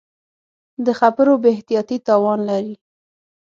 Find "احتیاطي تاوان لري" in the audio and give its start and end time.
1.55-2.75